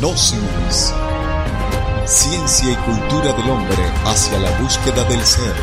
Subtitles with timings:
[0.00, 0.94] Gnosis.
[2.04, 5.54] Ciencia y cultura del hombre hacia la búsqueda del ser.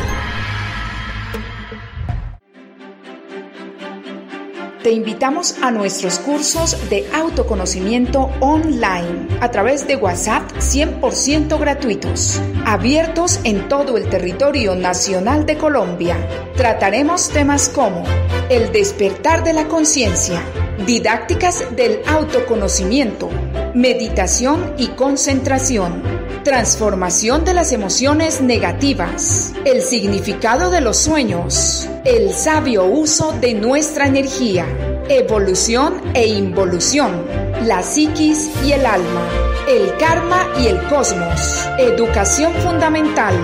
[4.82, 13.40] Te invitamos a nuestros cursos de autoconocimiento online a través de WhatsApp 100% gratuitos, abiertos
[13.44, 16.16] en todo el territorio nacional de Colombia.
[16.56, 18.04] Trataremos temas como
[18.50, 20.42] el despertar de la conciencia,
[20.86, 23.28] didácticas del autoconocimiento,
[23.76, 26.02] meditación y concentración,
[26.42, 34.06] transformación de las emociones negativas, el significado de los sueños, el sabio uso de nuestra
[34.06, 34.66] energía,
[35.10, 37.22] evolución e involución,
[37.66, 39.28] la psiquis y el alma,
[39.68, 43.34] el karma y el cosmos, educación fundamental,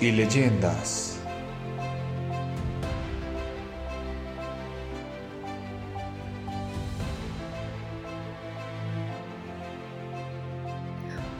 [0.00, 1.18] Y leyendas.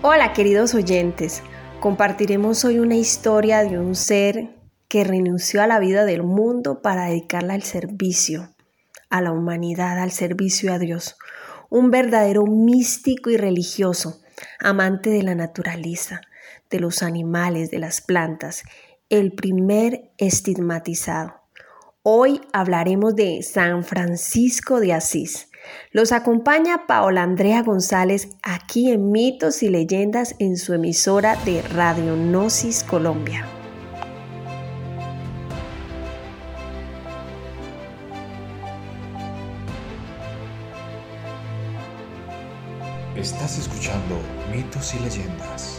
[0.02, 1.44] Hola queridos oyentes,
[1.78, 4.56] compartiremos hoy una historia de un ser
[4.88, 8.56] que renunció a la vida del mundo para dedicarla al servicio,
[9.08, 11.16] a la humanidad, al servicio a Dios.
[11.70, 14.20] Un verdadero místico y religioso,
[14.58, 16.22] amante de la naturaleza,
[16.70, 18.64] de los animales, de las plantas,
[19.08, 21.34] el primer estigmatizado.
[22.02, 25.48] Hoy hablaremos de San Francisco de Asís.
[25.90, 32.14] Los acompaña Paola Andrea González aquí en Mitos y Leyendas en su emisora de Radio
[32.14, 33.46] Gnosis Colombia.
[43.16, 44.20] Estás escuchando
[44.52, 45.75] Mitos y Leyendas.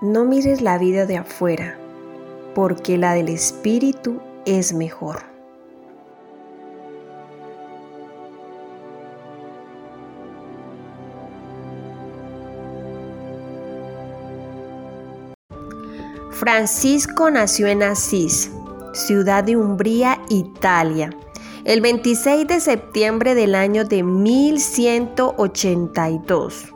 [0.00, 1.78] No mires la vida de afuera,
[2.54, 5.22] porque la del espíritu es mejor.
[16.32, 18.50] Francisco nació en Asís,
[18.92, 21.10] ciudad de Umbría, Italia,
[21.64, 26.74] el 26 de septiembre del año de 1182.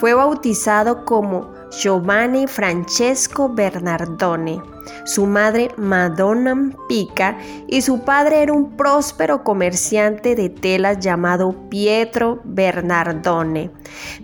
[0.00, 4.60] Fue bautizado como Giovanni Francesco Bernardone,
[5.04, 12.40] su madre Madonna Pica y su padre era un próspero comerciante de telas llamado Pietro
[12.44, 13.70] Bernardone.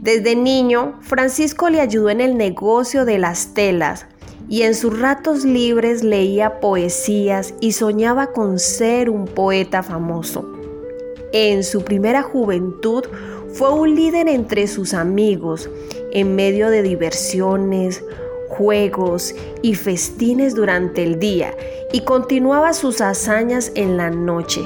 [0.01, 4.07] Desde niño, Francisco le ayudó en el negocio de las telas
[4.49, 10.51] y en sus ratos libres leía poesías y soñaba con ser un poeta famoso.
[11.33, 13.05] En su primera juventud
[13.53, 15.69] fue un líder entre sus amigos
[16.15, 18.03] en medio de diversiones,
[18.49, 21.55] juegos y festines durante el día
[21.93, 24.63] y continuaba sus hazañas en la noche.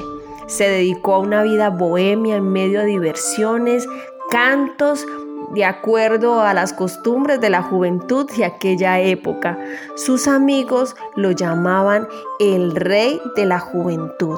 [0.47, 3.85] Se dedicó a una vida bohemia en medio de diversiones,
[4.29, 5.05] cantos,
[5.53, 9.57] de acuerdo a las costumbres de la juventud de aquella época.
[9.95, 12.07] Sus amigos lo llamaban
[12.39, 14.37] el rey de la juventud.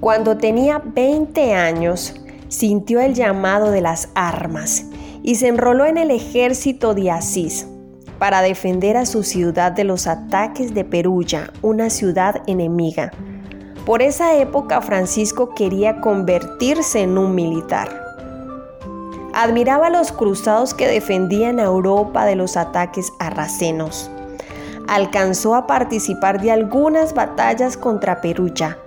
[0.00, 2.14] Cuando tenía 20 años,
[2.46, 4.86] sintió el llamado de las armas
[5.24, 7.66] y se enroló en el ejército de Asís
[8.20, 13.10] para defender a su ciudad de los ataques de Perulla, una ciudad enemiga.
[13.86, 17.88] Por esa época Francisco quería convertirse en un militar.
[19.34, 24.12] Admiraba a los cruzados que defendían a Europa de los ataques arracenos.
[24.86, 28.78] Alcanzó a participar de algunas batallas contra Perulla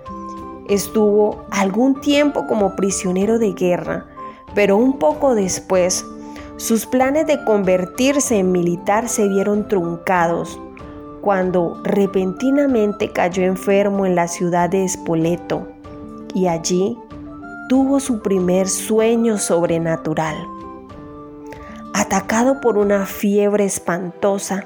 [0.68, 4.06] Estuvo algún tiempo como prisionero de guerra,
[4.54, 6.04] pero un poco después
[6.56, 10.60] sus planes de convertirse en militar se vieron truncados
[11.20, 15.66] cuando repentinamente cayó enfermo en la ciudad de Espoleto
[16.34, 16.98] y allí
[17.68, 20.36] tuvo su primer sueño sobrenatural.
[21.94, 24.64] Atacado por una fiebre espantosa,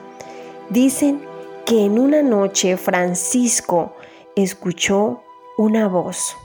[0.70, 1.20] dicen
[1.64, 3.92] que en una noche Francisco
[4.34, 5.22] escuchó
[5.58, 6.36] una voz,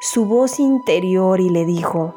[0.00, 2.14] su voz interior y le dijo,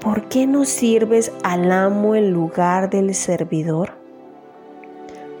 [0.00, 3.98] ¿por qué no sirves al amo en lugar del servidor?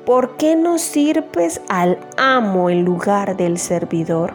[0.04, 4.34] ¿Por qué no sirves al amo en lugar del servidor?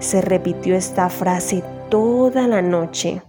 [0.00, 3.22] Se repitió esta frase toda la noche.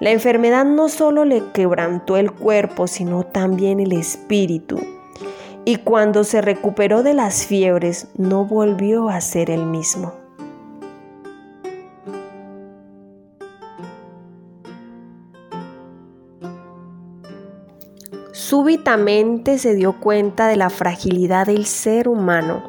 [0.00, 4.93] La enfermedad no solo le quebrantó el cuerpo, sino también el espíritu
[5.64, 10.12] y cuando se recuperó de las fiebres no volvió a ser el mismo.
[18.32, 22.62] Súbitamente se dio cuenta de la fragilidad del ser humano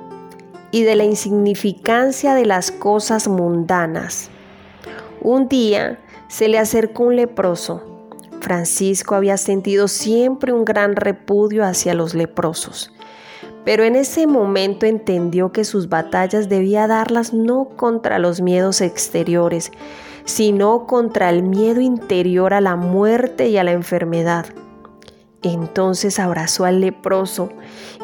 [0.71, 4.29] y de la insignificancia de las cosas mundanas.
[5.21, 7.94] Un día se le acercó un leproso
[8.45, 12.91] Francisco había sentido siempre un gran repudio hacia los leprosos,
[13.65, 19.71] pero en ese momento entendió que sus batallas debía darlas no contra los miedos exteriores,
[20.25, 24.45] sino contra el miedo interior a la muerte y a la enfermedad.
[25.41, 27.49] Entonces abrazó al leproso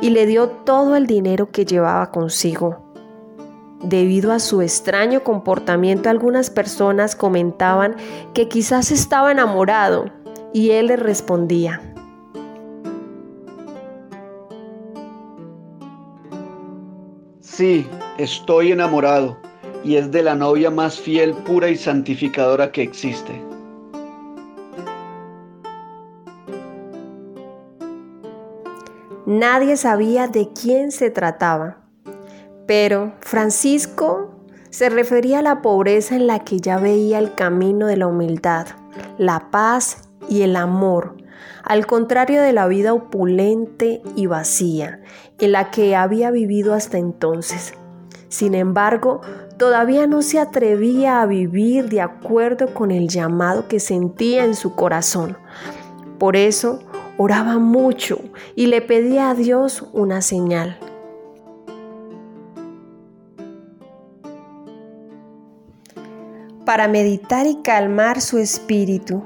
[0.01, 2.91] y le dio todo el dinero que llevaba consigo.
[3.83, 7.95] Debido a su extraño comportamiento, algunas personas comentaban
[8.33, 10.20] que quizás estaba enamorado
[10.53, 11.81] y él le respondía,
[17.39, 17.85] Sí,
[18.17, 19.37] estoy enamorado,
[19.83, 23.39] y es de la novia más fiel, pura y santificadora que existe.
[29.27, 31.77] Nadie sabía de quién se trataba,
[32.65, 34.31] pero Francisco
[34.69, 38.67] se refería a la pobreza en la que ya veía el camino de la humildad,
[39.17, 41.17] la paz y el amor,
[41.61, 45.01] al contrario de la vida opulente y vacía
[45.39, 47.73] en la que había vivido hasta entonces.
[48.29, 49.19] Sin embargo,
[49.57, 54.73] todavía no se atrevía a vivir de acuerdo con el llamado que sentía en su
[54.73, 55.37] corazón.
[56.17, 56.79] Por eso
[57.17, 58.17] oraba mucho
[58.55, 60.79] y le pedía a Dios una señal.
[66.63, 69.23] Para meditar y calmar su espíritu,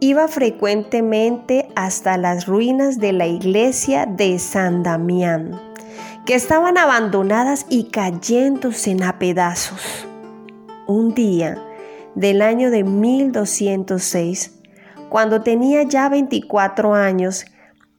[0.00, 5.60] Iba frecuentemente hasta las ruinas de la iglesia de San Damián,
[6.24, 10.06] que estaban abandonadas y cayéndose a pedazos.
[10.86, 11.60] Un día
[12.14, 14.60] del año de 1206,
[15.08, 17.46] cuando tenía ya 24 años,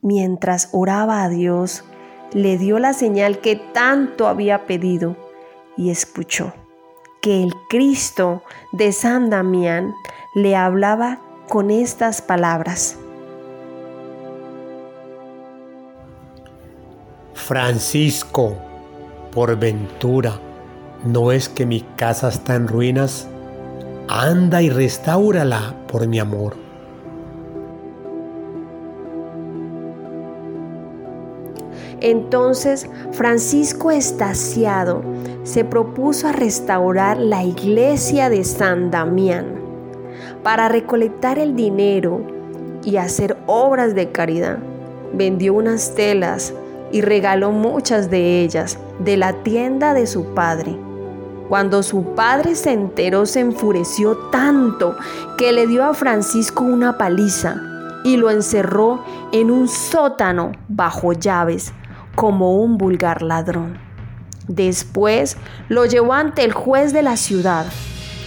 [0.01, 1.83] mientras oraba a Dios,
[2.31, 5.17] le dio la señal que tanto había pedido
[5.75, 6.53] y escuchó
[7.21, 8.41] que el Cristo
[8.71, 9.93] de San Damián
[10.33, 11.19] le hablaba
[11.49, 12.95] con estas palabras.
[17.33, 18.55] Francisco,
[19.33, 20.39] por ventura,
[21.03, 23.27] ¿no es que mi casa está en ruinas?
[24.07, 26.55] Anda y restáurala por mi amor.
[31.99, 35.01] Entonces Francisco estaciado
[35.43, 39.58] se propuso a restaurar la iglesia de San Damián
[40.43, 42.21] para recolectar el dinero
[42.83, 44.59] y hacer obras de caridad.
[45.13, 46.53] Vendió unas telas
[46.91, 50.77] y regaló muchas de ellas de la tienda de su padre.
[51.47, 54.95] Cuando su padre se enteró se enfureció tanto
[55.37, 57.55] que le dio a Francisco una paliza
[58.03, 61.73] y lo encerró en un sótano bajo llaves
[62.15, 63.79] como un vulgar ladrón.
[64.47, 65.37] Después
[65.69, 67.65] lo llevó ante el juez de la ciudad.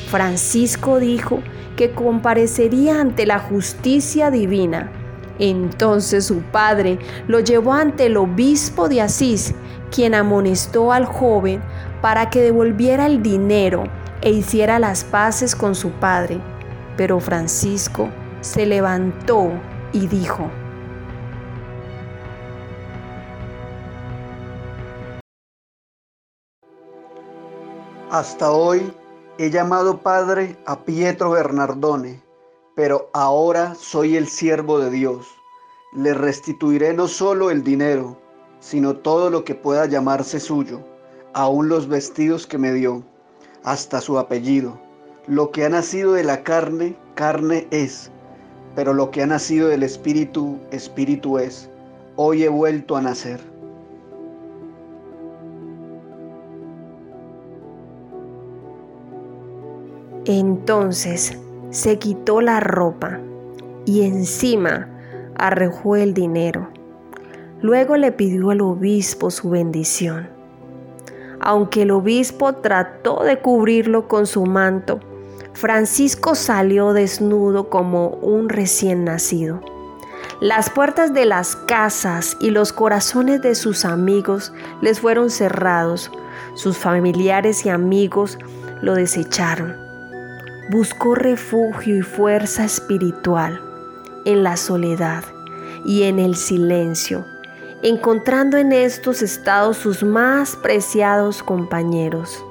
[0.08, 1.40] Francisco dijo
[1.76, 4.90] que comparecería ante la justicia divina.
[5.38, 9.54] Entonces su padre lo llevó ante el obispo de Asís,
[9.90, 11.62] quien amonestó al joven
[12.00, 13.84] para que devolviera el dinero
[14.20, 16.40] e hiciera las paces con su padre.
[16.96, 18.08] Pero Francisco
[18.40, 19.50] se levantó
[19.92, 20.50] y dijo,
[28.10, 28.92] Hasta hoy
[29.42, 32.22] He llamado padre a Pietro Bernardone,
[32.76, 35.26] pero ahora soy el siervo de Dios.
[35.96, 38.16] Le restituiré no solo el dinero,
[38.60, 40.78] sino todo lo que pueda llamarse suyo,
[41.34, 43.02] aun los vestidos que me dio,
[43.64, 44.78] hasta su apellido.
[45.26, 48.12] Lo que ha nacido de la carne, carne es,
[48.76, 51.68] pero lo que ha nacido del espíritu, espíritu es.
[52.14, 53.51] Hoy he vuelto a nacer.
[60.24, 61.36] Entonces
[61.70, 63.18] se quitó la ropa
[63.84, 64.88] y encima
[65.36, 66.68] arrojó el dinero.
[67.60, 70.28] Luego le pidió al obispo su bendición.
[71.40, 75.00] Aunque el obispo trató de cubrirlo con su manto,
[75.54, 79.60] Francisco salió desnudo como un recién nacido.
[80.40, 86.12] Las puertas de las casas y los corazones de sus amigos les fueron cerrados.
[86.54, 88.38] Sus familiares y amigos
[88.80, 89.81] lo desecharon.
[90.72, 93.60] Buscó refugio y fuerza espiritual
[94.24, 95.22] en la soledad
[95.84, 97.26] y en el silencio,
[97.82, 102.42] encontrando en estos estados sus más preciados compañeros.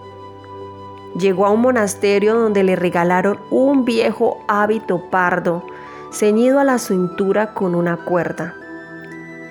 [1.17, 5.65] Llegó a un monasterio donde le regalaron un viejo hábito pardo,
[6.13, 8.53] ceñido a la cintura con una cuerda.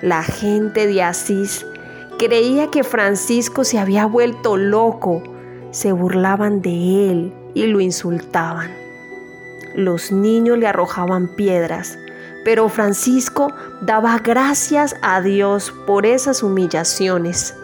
[0.01, 1.65] La gente de Asís
[2.17, 5.21] creía que Francisco se había vuelto loco,
[5.71, 8.71] se burlaban de él y lo insultaban.
[9.75, 11.97] Los niños le arrojaban piedras,
[12.43, 17.55] pero Francisco daba gracias a Dios por esas humillaciones.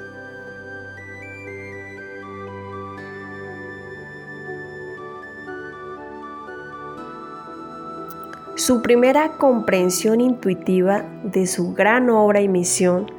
[8.56, 13.12] Su primera comprensión intuitiva de su gran obra y misión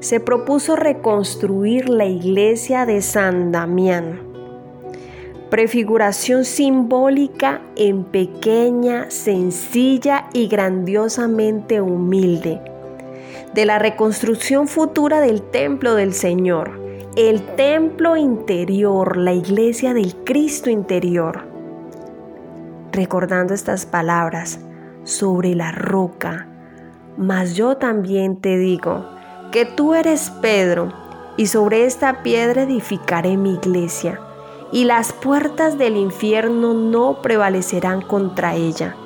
[0.00, 4.33] se propuso reconstruir la iglesia de San Damián
[5.54, 12.60] prefiguración simbólica en pequeña, sencilla y grandiosamente humilde,
[13.54, 16.72] de la reconstrucción futura del templo del Señor,
[17.14, 21.44] el templo interior, la iglesia del Cristo interior.
[22.90, 24.58] Recordando estas palabras,
[25.04, 26.48] sobre la roca,
[27.16, 29.08] mas yo también te digo
[29.52, 30.92] que tú eres Pedro,
[31.36, 34.18] y sobre esta piedra edificaré mi iglesia
[34.74, 38.96] y las puertas del infierno no prevalecerán contra ella.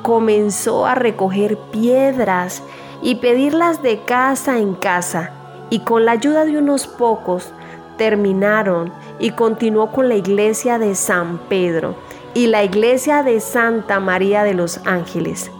[0.00, 2.62] Comenzó a recoger piedras
[3.02, 5.32] y pedirlas de casa en casa,
[5.68, 7.52] y con la ayuda de unos pocos
[7.98, 11.94] terminaron y continuó con la iglesia de San Pedro
[12.32, 15.50] y la iglesia de Santa María de los Ángeles.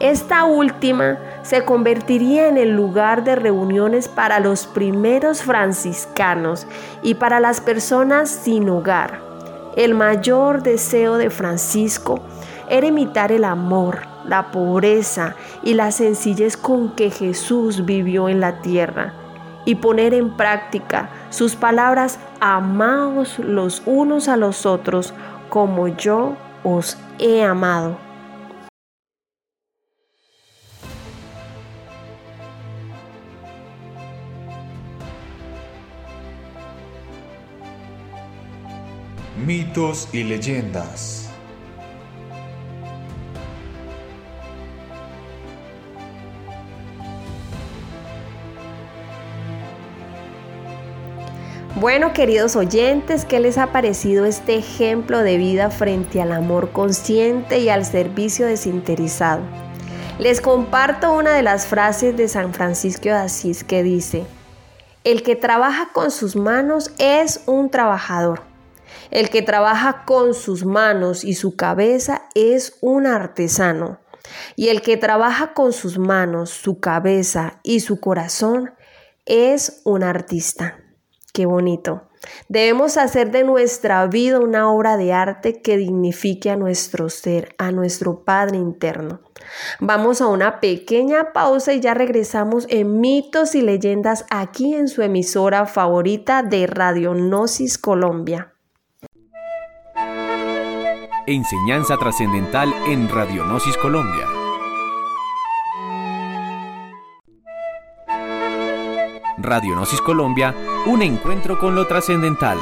[0.00, 6.66] Esta última se convertiría en el lugar de reuniones para los primeros franciscanos
[7.02, 9.20] y para las personas sin hogar.
[9.74, 12.20] El mayor deseo de Francisco
[12.68, 18.60] era imitar el amor, la pobreza y la sencillez con que Jesús vivió en la
[18.60, 19.14] tierra
[19.64, 25.14] y poner en práctica sus palabras, amaos los unos a los otros
[25.48, 28.05] como yo os he amado.
[39.46, 41.30] Mitos y leyendas.
[51.76, 57.60] Bueno, queridos oyentes, ¿qué les ha parecido este ejemplo de vida frente al amor consciente
[57.60, 59.42] y al servicio desinteresado?
[60.18, 64.26] Les comparto una de las frases de San Francisco de Asís que dice,
[65.04, 68.55] el que trabaja con sus manos es un trabajador
[69.10, 74.00] el que trabaja con sus manos y su cabeza es un artesano.
[74.56, 78.74] Y el que trabaja con sus manos, su cabeza y su corazón
[79.24, 80.78] es un artista.
[81.32, 82.08] Qué bonito.
[82.48, 87.70] Debemos hacer de nuestra vida una obra de arte que dignifique a nuestro ser, a
[87.70, 89.20] nuestro Padre interno.
[89.78, 95.02] Vamos a una pequeña pausa y ya regresamos en mitos y leyendas aquí en su
[95.02, 98.55] emisora favorita de Radionosis Colombia.
[101.28, 104.28] Enseñanza trascendental en Radionosis Colombia.
[109.36, 110.54] Radionosis Colombia,
[110.86, 112.58] un encuentro con lo trascendental.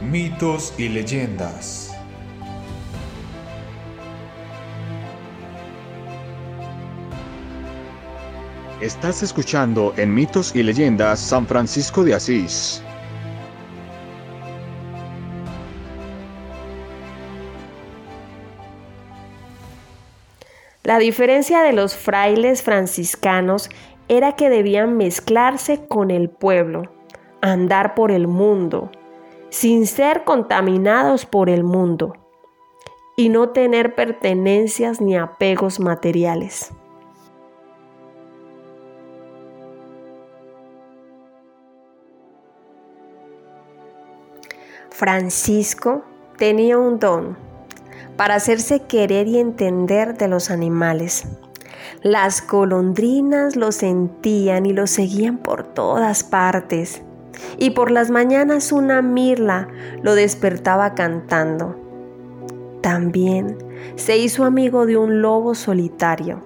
[0.00, 1.93] Mitos y leyendas.
[8.84, 12.82] Estás escuchando en Mitos y Leyendas San Francisco de Asís.
[20.82, 23.70] La diferencia de los frailes franciscanos
[24.08, 26.82] era que debían mezclarse con el pueblo,
[27.40, 28.90] andar por el mundo,
[29.48, 32.12] sin ser contaminados por el mundo,
[33.16, 36.70] y no tener pertenencias ni apegos materiales.
[44.96, 46.04] Francisco
[46.38, 47.36] tenía un don
[48.16, 51.24] para hacerse querer y entender de los animales.
[52.02, 57.02] Las golondrinas lo sentían y lo seguían por todas partes.
[57.58, 59.66] Y por las mañanas una mirla
[60.02, 61.74] lo despertaba cantando.
[62.80, 63.58] También
[63.96, 66.40] se hizo amigo de un lobo solitario.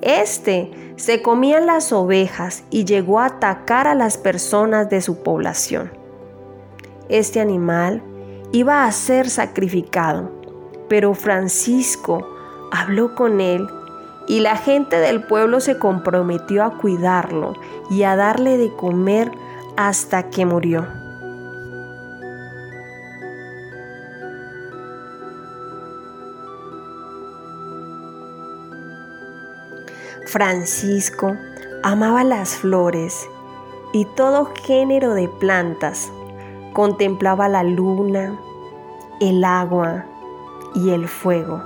[0.00, 6.03] Este se comía las ovejas y llegó a atacar a las personas de su población.
[7.08, 8.02] Este animal
[8.52, 10.30] iba a ser sacrificado,
[10.88, 12.26] pero Francisco
[12.72, 13.66] habló con él
[14.26, 17.54] y la gente del pueblo se comprometió a cuidarlo
[17.90, 19.30] y a darle de comer
[19.76, 20.86] hasta que murió.
[30.26, 31.36] Francisco
[31.82, 33.28] amaba las flores
[33.92, 36.10] y todo género de plantas.
[36.74, 38.36] Contemplaba la luna,
[39.20, 40.06] el agua
[40.74, 41.62] y el fuego.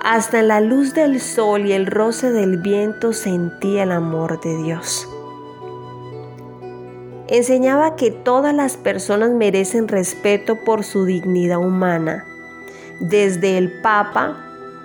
[0.00, 5.08] Hasta la luz del sol y el roce del viento sentía el amor de Dios.
[7.26, 12.24] Enseñaba que todas las personas merecen respeto por su dignidad humana,
[13.00, 14.36] desde el Papa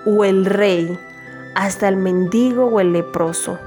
[0.08, 0.98] o el Rey
[1.54, 3.60] hasta el mendigo o el leproso,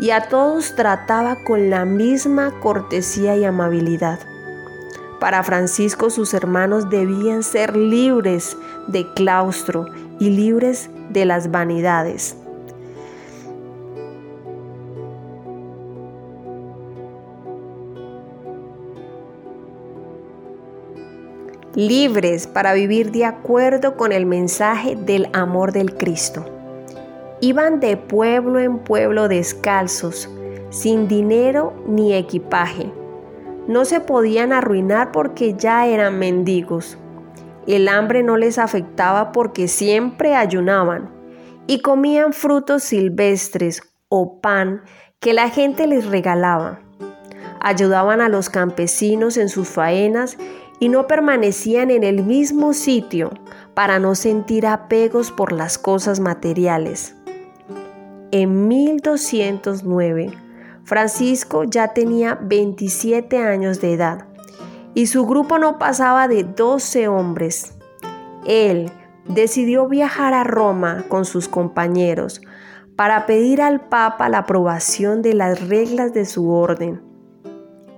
[0.00, 4.18] y a todos trataba con la misma cortesía y amabilidad.
[5.20, 8.56] Para Francisco sus hermanos debían ser libres
[8.86, 9.86] de claustro
[10.20, 12.36] y libres de las vanidades.
[21.78, 26.44] libres para vivir de acuerdo con el mensaje del amor del Cristo.
[27.40, 30.28] Iban de pueblo en pueblo descalzos,
[30.70, 32.90] sin dinero ni equipaje.
[33.68, 36.96] No se podían arruinar porque ya eran mendigos.
[37.66, 41.10] El hambre no les afectaba porque siempre ayunaban
[41.66, 44.80] y comían frutos silvestres o pan
[45.20, 46.80] que la gente les regalaba.
[47.60, 50.38] Ayudaban a los campesinos en sus faenas
[50.80, 53.32] y no permanecían en el mismo sitio
[53.74, 57.16] para no sentir apegos por las cosas materiales.
[58.30, 60.47] En 1209,
[60.88, 64.24] Francisco ya tenía 27 años de edad
[64.94, 67.74] y su grupo no pasaba de 12 hombres.
[68.46, 68.90] Él
[69.26, 72.40] decidió viajar a Roma con sus compañeros
[72.96, 77.02] para pedir al Papa la aprobación de las reglas de su orden.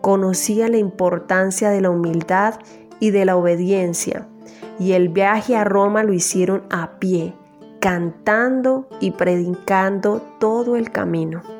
[0.01, 2.55] Conocía la importancia de la humildad
[2.99, 4.27] y de la obediencia,
[4.81, 7.35] y el viaje a Roma lo hicieron a pie,
[7.79, 11.60] cantando y predicando todo el camino.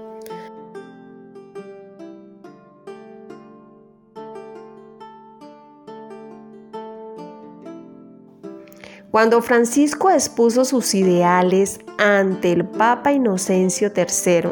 [9.11, 14.51] Cuando Francisco expuso sus ideales ante el Papa Inocencio III,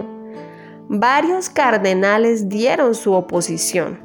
[0.89, 4.01] varios cardenales dieron su oposición.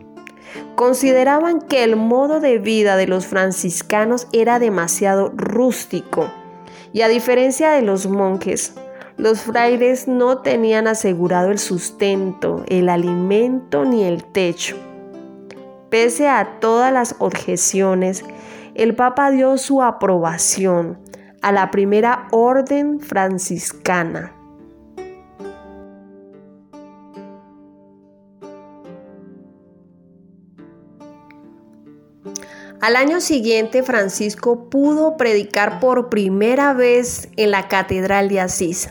[0.75, 6.29] Consideraban que el modo de vida de los franciscanos era demasiado rústico
[6.91, 8.75] y a diferencia de los monjes,
[9.17, 14.75] los frailes no tenían asegurado el sustento, el alimento ni el techo.
[15.89, 18.23] Pese a todas las objeciones,
[18.75, 20.97] el Papa dio su aprobación
[21.41, 24.33] a la primera orden franciscana.
[32.83, 38.89] Al año siguiente, Francisco pudo predicar por primera vez en la Catedral de Asís.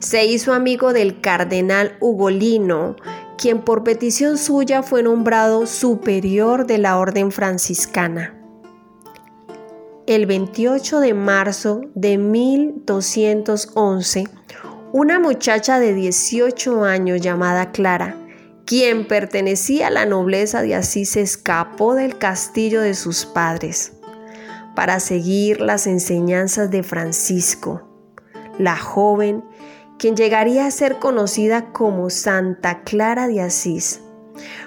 [0.00, 2.96] Se hizo amigo del cardenal Ugolino,
[3.38, 8.39] quien por petición suya fue nombrado superior de la Orden franciscana.
[10.10, 14.26] El 28 de marzo de 1211,
[14.92, 18.16] una muchacha de 18 años llamada Clara
[18.64, 23.92] quien pertenecía a la nobleza de Asís escapó del castillo de sus padres
[24.74, 27.88] para seguir las enseñanzas de Francisco,
[28.58, 29.44] la joven
[29.96, 34.00] quien llegaría a ser conocida como Santa Clara de Asís.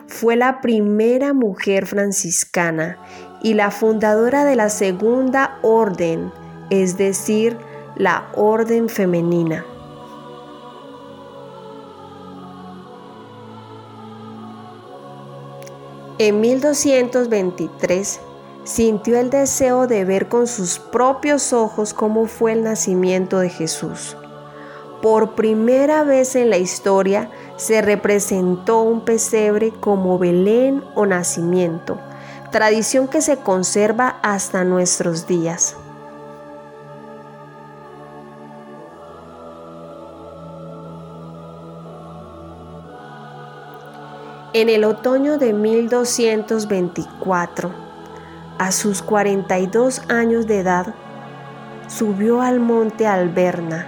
[0.07, 2.97] Fue la primera mujer franciscana
[3.43, 6.31] y la fundadora de la segunda orden,
[6.71, 7.59] es decir,
[7.95, 9.65] la orden femenina.
[16.17, 18.19] En 1223
[18.63, 24.15] sintió el deseo de ver con sus propios ojos cómo fue el nacimiento de Jesús.
[25.01, 31.99] Por primera vez en la historia se representó un pesebre como Belén o nacimiento,
[32.53, 35.75] tradición que se conserva hasta nuestros días.
[44.53, 47.71] En el otoño de 1224,
[48.59, 50.93] a sus 42 años de edad,
[51.87, 53.87] subió al monte Alberna,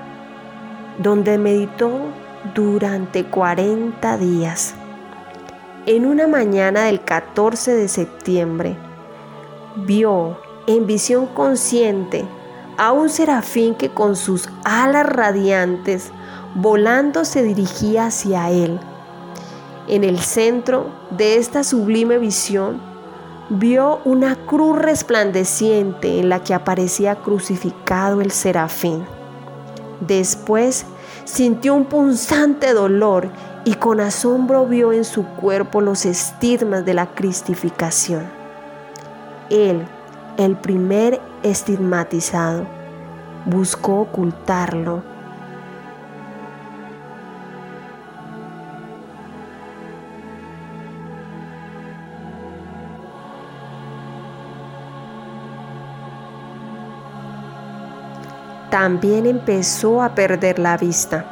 [0.98, 1.92] donde meditó
[2.56, 4.74] durante 40 días.
[5.86, 8.78] En una mañana del 14 de septiembre,
[9.76, 12.26] vio en visión consciente
[12.78, 16.12] a un serafín que con sus alas radiantes
[16.56, 18.80] volando se dirigía hacia él
[19.88, 22.82] en el centro de esta sublime visión,
[23.50, 29.06] vio una cruz resplandeciente en la que aparecía crucificado el serafín.
[30.00, 30.86] Después
[31.26, 33.30] sintió un punzante dolor
[33.66, 38.24] y con asombro vio en su cuerpo los estigmas de la cristificación.
[39.50, 39.86] Él,
[40.38, 42.66] el primer estigmatizado,
[43.46, 45.04] buscó ocultarlo
[58.76, 61.26] también empezó a perder la vista.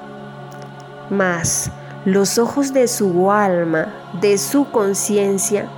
[1.10, 1.70] Mas
[2.06, 5.70] los ojos de su alma, de su conciencia,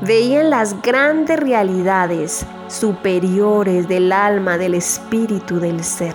[0.00, 6.14] veían las grandes realidades superiores del alma, del espíritu del ser.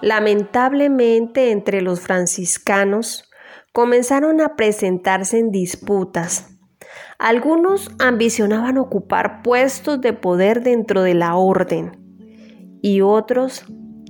[0.00, 3.30] Lamentablemente entre los franciscanos
[3.72, 6.53] comenzaron a presentarse en disputas
[7.18, 11.98] algunos ambicionaban ocupar puestos de poder dentro de la orden
[12.82, 13.64] y otros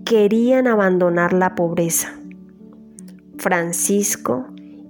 [0.04, 2.14] querían abandonar la pobreza.
[3.38, 4.46] Francisco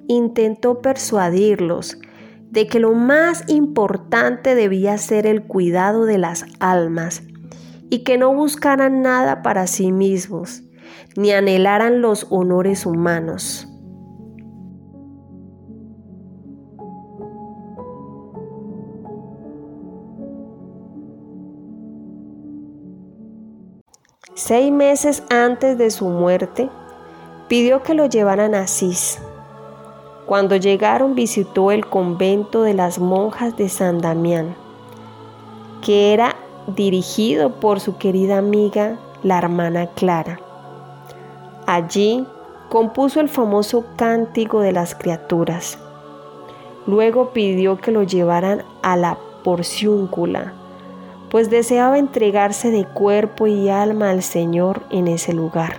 [0.08, 1.98] intentó persuadirlos
[2.50, 7.22] de que lo más importante debía ser el cuidado de las almas
[7.90, 10.62] y que no buscaran nada para sí mismos,
[11.16, 13.68] ni anhelaran los honores humanos.
[24.36, 26.68] Seis meses antes de su muerte,
[27.46, 29.20] pidió que lo llevaran a Asís.
[30.26, 34.56] Cuando llegaron visitó el convento de las monjas de San Damián,
[35.82, 36.34] que era
[36.66, 40.40] dirigido por su querida amiga, la hermana Clara.
[41.66, 42.26] Allí
[42.70, 45.78] compuso el famoso Cántico de las Criaturas.
[46.88, 50.54] Luego pidió que lo llevaran a la Porciúncula,
[51.30, 55.78] pues deseaba entregarse de cuerpo y alma al Señor en ese lugar.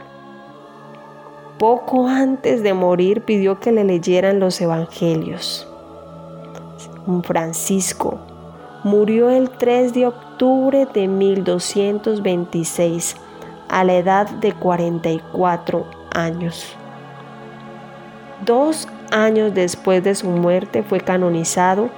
[1.57, 5.67] Poco antes de morir pidió que le leyeran los evangelios.
[7.23, 8.19] Francisco
[8.83, 13.15] murió el 3 de octubre de 1226
[13.69, 16.75] a la edad de 44 años.
[18.45, 21.89] Dos años después de su muerte fue canonizado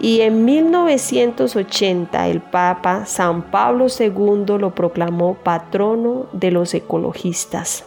[0.00, 7.84] y en 1980 el Papa San Pablo II lo proclamó patrono de los ecologistas.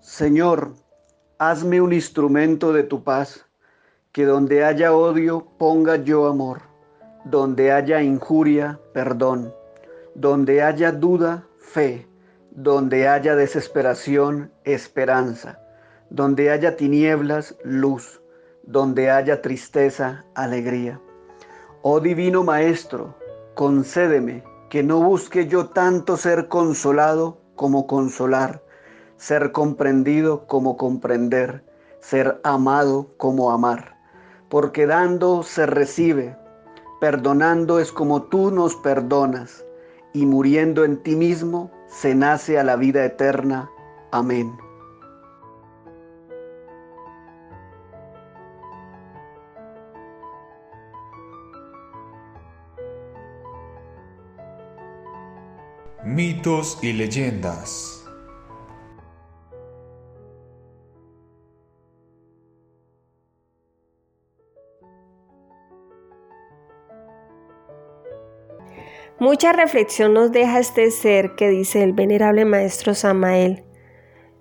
[0.00, 0.74] Señor,
[1.38, 3.47] hazme un instrumento de tu paz
[4.18, 6.62] que donde haya odio ponga yo amor,
[7.24, 9.54] donde haya injuria, perdón,
[10.16, 12.04] donde haya duda, fe,
[12.50, 15.60] donde haya desesperación, esperanza,
[16.10, 18.20] donde haya tinieblas, luz,
[18.64, 21.00] donde haya tristeza, alegría.
[21.82, 23.14] Oh Divino Maestro,
[23.54, 28.64] concédeme que no busque yo tanto ser consolado como consolar,
[29.16, 31.62] ser comprendido como comprender,
[32.00, 33.96] ser amado como amar
[34.48, 36.36] porque dando se recibe,
[37.00, 39.64] perdonando es como tú nos perdonas,
[40.12, 43.70] y muriendo en ti mismo se nace a la vida eterna.
[44.10, 44.56] Amén.
[56.04, 57.97] Mitos y leyendas.
[69.28, 73.62] Mucha reflexión nos deja este ser que dice el venerable maestro Samael.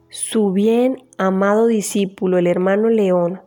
[0.08, 3.42] su bien amado discípulo, el hermano León,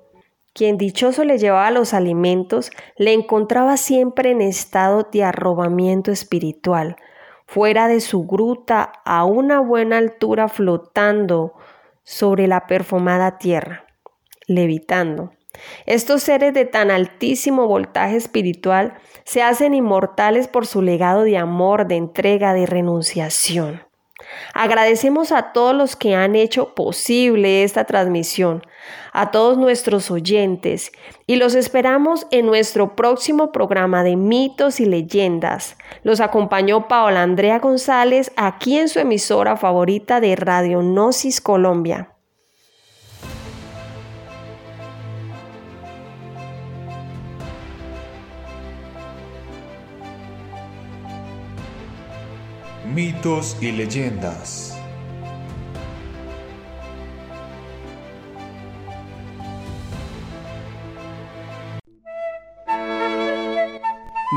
[0.52, 6.96] quien dichoso le llevaba los alimentos, le encontraba siempre en estado de arrobamiento espiritual,
[7.46, 11.54] fuera de su gruta a una buena altura flotando
[12.02, 13.86] sobre la perfumada tierra,
[14.46, 15.32] levitando.
[15.86, 21.86] Estos seres de tan altísimo voltaje espiritual se hacen inmortales por su legado de amor,
[21.86, 23.82] de entrega, de renunciación.
[24.54, 28.62] Agradecemos a todos los que han hecho posible esta transmisión,
[29.12, 30.92] a todos nuestros oyentes
[31.26, 35.76] y los esperamos en nuestro próximo programa de mitos y leyendas.
[36.02, 42.14] Los acompañó Paola Andrea González aquí en su emisora favorita de Radio Gnosis Colombia.
[52.94, 54.76] Mitos y leyendas.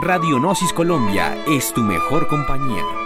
[0.03, 3.02] Radionosis Colombia es tu mejor compañía.